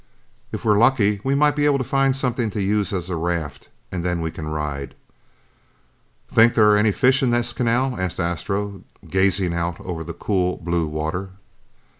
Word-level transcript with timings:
"If 0.51 0.65
we're 0.65 0.79
lucky, 0.79 1.21
we 1.23 1.35
might 1.35 1.55
be 1.55 1.65
able 1.65 1.77
to 1.77 1.83
find 1.83 2.15
something 2.15 2.49
to 2.49 2.59
use 2.59 2.91
as 2.91 3.07
a 3.11 3.15
raft 3.15 3.69
and 3.91 4.03
then 4.03 4.19
we 4.19 4.31
can 4.31 4.47
ride." 4.47 4.95
"Think 6.27 6.55
there 6.55 6.71
are 6.71 6.75
any 6.75 6.91
fish 6.91 7.21
in 7.21 7.29
this 7.29 7.53
canal?" 7.53 7.95
asked 7.99 8.19
Astro, 8.19 8.81
gazing 9.07 9.53
out 9.53 9.79
over 9.79 10.03
the 10.03 10.13
cool 10.15 10.57
blue 10.57 10.87
water. 10.87 11.33